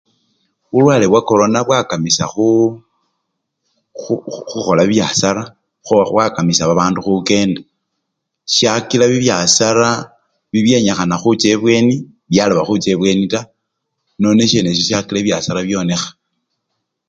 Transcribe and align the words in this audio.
Bulwale 0.71 1.05
bwa-corona 1.11 1.59
bwakamisya 1.67 2.25
khu! 2.31 2.47
khu! 3.99 4.13
khukhola 4.49 4.81
bibyasara 4.83 5.43
khuba 5.85 6.03
khwakamisya 6.09 6.69
babandu 6.69 6.99
khukenda 7.01 7.61
syakila 8.55 9.05
bibyasara 9.11 9.89
bibyenyikha 10.51 11.03
khucha 11.21 11.47
ebweni, 11.55 11.95
byaloba 12.31 12.61
khucha 12.67 12.89
ebweni 12.95 13.25
taa 13.33 13.49
nono 14.19 14.41
sisyenesyo 14.43 14.83
syakila 14.89 15.17
bibyasara 15.19 15.59
byonekha. 15.67 16.09